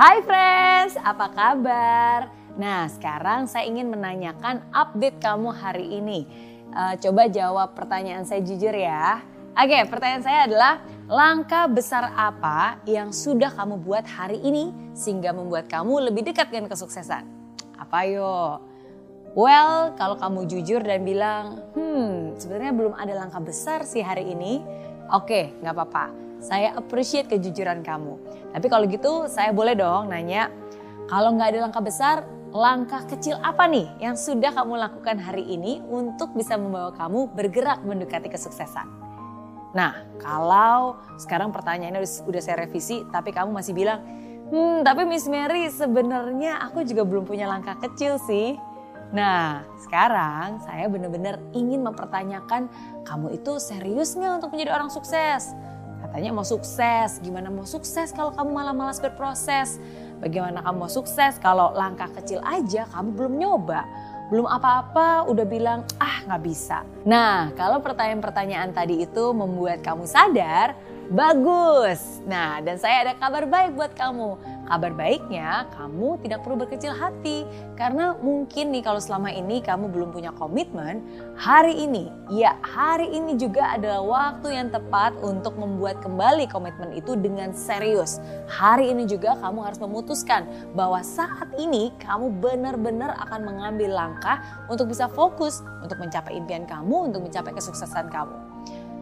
[0.00, 2.32] Hai friends, apa kabar?
[2.56, 6.24] Nah sekarang saya ingin menanyakan update kamu hari ini.
[6.72, 9.20] Uh, coba jawab pertanyaan saya jujur ya.
[9.52, 15.68] Oke pertanyaan saya adalah langkah besar apa yang sudah kamu buat hari ini sehingga membuat
[15.68, 17.28] kamu lebih dekat dengan kesuksesan?
[17.76, 18.56] Apa yo?
[19.36, 24.64] Well, kalau kamu jujur dan bilang, hmm sebenarnya belum ada langkah besar sih hari ini.
[25.12, 28.16] Oke, nggak apa-apa saya appreciate kejujuran kamu.
[28.56, 30.48] Tapi kalau gitu saya boleh dong nanya,
[31.06, 32.16] kalau nggak ada langkah besar,
[32.50, 37.84] langkah kecil apa nih yang sudah kamu lakukan hari ini untuk bisa membawa kamu bergerak
[37.86, 38.88] mendekati kesuksesan?
[39.70, 44.02] Nah, kalau sekarang pertanyaannya udah saya revisi, tapi kamu masih bilang,
[44.50, 48.58] hmm tapi Miss Mary sebenarnya aku juga belum punya langkah kecil sih.
[49.10, 52.70] Nah, sekarang saya benar-benar ingin mempertanyakan
[53.02, 55.54] kamu itu serius nggak untuk menjadi orang sukses?
[56.10, 59.78] Katanya mau sukses, gimana mau sukses kalau kamu malah malas berproses?
[60.18, 63.86] Bagaimana kamu mau sukses kalau langkah kecil aja kamu belum nyoba?
[64.26, 66.82] Belum apa-apa udah bilang ah nggak bisa.
[67.06, 70.74] Nah kalau pertanyaan-pertanyaan tadi itu membuat kamu sadar,
[71.14, 72.18] bagus.
[72.26, 74.34] Nah dan saya ada kabar baik buat kamu
[74.70, 77.42] Kabar baiknya, kamu tidak perlu berkecil hati
[77.74, 81.02] karena mungkin nih kalau selama ini kamu belum punya komitmen,
[81.34, 87.18] hari ini, ya hari ini juga adalah waktu yang tepat untuk membuat kembali komitmen itu
[87.18, 88.22] dengan serius.
[88.46, 90.46] Hari ini juga kamu harus memutuskan
[90.78, 94.38] bahwa saat ini kamu benar-benar akan mengambil langkah
[94.70, 98.38] untuk bisa fokus untuk mencapai impian kamu, untuk mencapai kesuksesan kamu.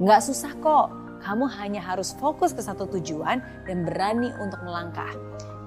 [0.00, 0.88] Nggak susah kok,
[1.20, 5.12] kamu hanya harus fokus ke satu tujuan dan berani untuk melangkah.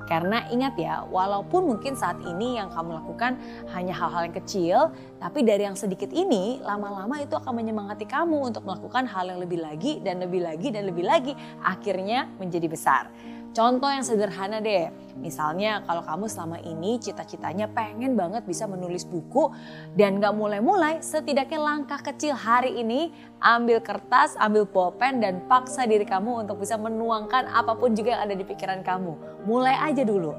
[0.04, 3.40] Karena ingat ya, walaupun mungkin saat ini yang kamu lakukan
[3.72, 4.78] hanya hal-hal yang kecil,
[5.18, 9.64] tapi dari yang sedikit ini lama-lama itu akan menyemangati kamu untuk melakukan hal yang lebih
[9.64, 13.08] lagi dan lebih lagi dan lebih lagi, akhirnya menjadi besar.
[13.54, 14.90] Contoh yang sederhana deh,
[15.22, 19.54] misalnya kalau kamu selama ini cita-citanya pengen banget bisa menulis buku
[19.94, 26.02] dan gak mulai-mulai, setidaknya langkah kecil hari ini ambil kertas, ambil pulpen dan paksa diri
[26.02, 29.46] kamu untuk bisa menuangkan apa pun juga yang ada di pikiran kamu.
[29.46, 30.34] Mulai aja dulu.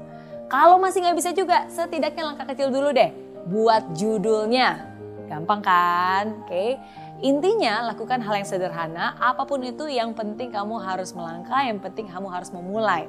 [0.51, 3.15] Kalau masih gak bisa juga, setidaknya langkah kecil dulu deh.
[3.47, 4.91] Buat judulnya.
[5.31, 6.43] Gampang kan?
[6.43, 6.51] Oke.
[6.51, 6.69] Okay?
[7.23, 12.11] Intinya lakukan hal yang sederhana, apa pun itu yang penting kamu harus melangkah, yang penting
[12.11, 13.07] kamu harus memulai.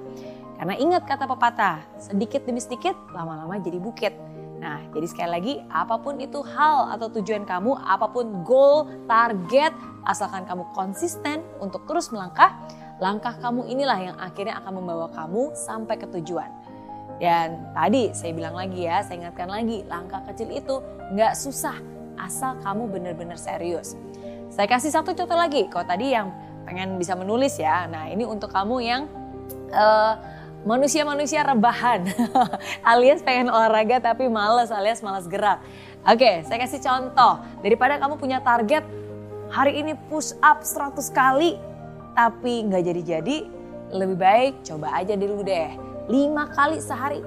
[0.56, 4.14] Karena ingat kata pepatah, sedikit demi sedikit lama-lama jadi bukit.
[4.56, 9.74] Nah, jadi sekali lagi, apa pun itu hal atau tujuan kamu, apa pun goal, target,
[10.08, 12.56] asalkan kamu konsisten untuk terus melangkah,
[13.02, 16.48] langkah kamu inilah yang akhirnya akan membawa kamu sampai ke tujuan.
[17.20, 20.80] Dan tadi saya bilang lagi ya, saya ingatkan lagi, langkah kecil itu
[21.12, 21.76] nggak susah,
[22.20, 23.94] asal kamu benar-benar serius.
[24.52, 26.32] Saya kasih satu contoh lagi, kalau tadi yang
[26.64, 29.02] pengen bisa menulis ya, nah ini untuk kamu yang
[29.70, 30.14] uh,
[30.66, 32.10] manusia-manusia rebahan
[32.90, 35.62] alias pengen olahraga tapi males alias malas gerak.
[36.06, 37.42] Oke, saya kasih contoh.
[37.62, 38.82] Daripada kamu punya target
[39.50, 41.58] hari ini push up 100 kali
[42.18, 43.36] tapi nggak jadi-jadi,
[43.94, 45.70] lebih baik coba aja dulu deh.
[46.06, 47.20] 5 kali sehari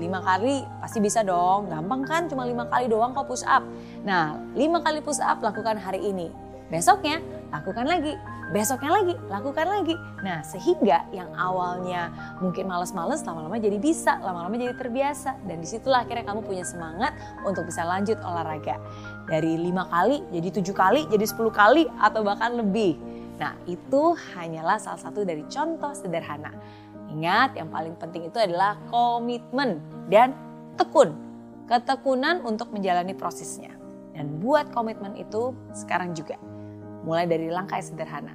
[0.00, 1.68] lima kali pasti bisa dong.
[1.68, 3.64] Gampang kan cuma lima kali doang kok push up.
[4.04, 6.28] Nah lima kali push up lakukan hari ini.
[6.72, 7.20] Besoknya
[7.52, 8.16] lakukan lagi.
[8.52, 9.96] Besoknya lagi, lakukan lagi.
[10.20, 15.40] Nah sehingga yang awalnya mungkin males-males lama-lama jadi bisa, lama-lama jadi terbiasa.
[15.48, 17.16] Dan di situlah akhirnya kamu punya semangat
[17.48, 18.76] untuk bisa lanjut olahraga.
[19.24, 23.00] Dari lima kali jadi tujuh kali, jadi sepuluh kali atau bahkan lebih.
[23.40, 26.52] Nah itu hanyalah salah satu dari contoh sederhana
[27.12, 30.32] Ingat yang paling penting itu adalah komitmen dan
[30.80, 31.12] tekun.
[31.68, 33.70] Ketekunan untuk menjalani prosesnya.
[34.12, 36.40] Dan buat komitmen itu sekarang juga.
[37.04, 38.34] Mulai dari langkah yang sederhana.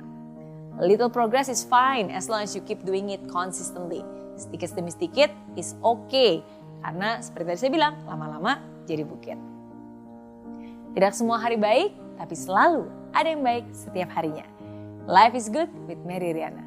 [0.78, 4.06] Little progress is fine as long as you keep doing it consistently.
[4.38, 6.46] Sedikit demi sedikit is okay.
[6.86, 9.38] Karena seperti tadi saya bilang, lama-lama jadi bukit.
[10.94, 14.46] Tidak semua hari baik, tapi selalu ada yang baik setiap harinya.
[15.10, 16.67] Life is good with Mary Riana.